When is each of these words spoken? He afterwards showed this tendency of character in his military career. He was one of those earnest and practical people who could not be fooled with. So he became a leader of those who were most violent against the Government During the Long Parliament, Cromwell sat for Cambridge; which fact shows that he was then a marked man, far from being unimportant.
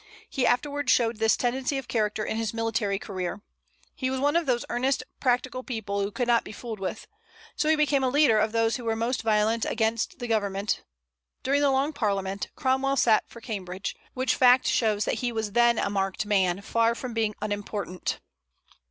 He 0.27 0.47
afterwards 0.47 0.91
showed 0.91 1.17
this 1.17 1.37
tendency 1.37 1.77
of 1.77 1.87
character 1.87 2.25
in 2.25 2.35
his 2.35 2.55
military 2.55 2.97
career. 2.97 3.43
He 3.93 4.09
was 4.09 4.19
one 4.19 4.35
of 4.35 4.47
those 4.47 4.65
earnest 4.67 5.03
and 5.03 5.19
practical 5.19 5.61
people 5.61 6.01
who 6.01 6.09
could 6.09 6.27
not 6.27 6.43
be 6.43 6.51
fooled 6.51 6.79
with. 6.79 7.05
So 7.55 7.69
he 7.69 7.75
became 7.75 8.03
a 8.03 8.09
leader 8.09 8.39
of 8.39 8.51
those 8.51 8.77
who 8.77 8.83
were 8.83 8.95
most 8.95 9.21
violent 9.21 9.63
against 9.63 10.17
the 10.17 10.25
Government 10.27 10.81
During 11.43 11.61
the 11.61 11.69
Long 11.69 11.93
Parliament, 11.93 12.47
Cromwell 12.55 12.95
sat 12.97 13.25
for 13.29 13.41
Cambridge; 13.41 13.95
which 14.15 14.33
fact 14.33 14.65
shows 14.65 15.05
that 15.05 15.19
he 15.19 15.31
was 15.31 15.51
then 15.51 15.77
a 15.77 15.91
marked 15.91 16.25
man, 16.25 16.61
far 16.61 16.95
from 16.95 17.13
being 17.13 17.35
unimportant. 17.39 18.19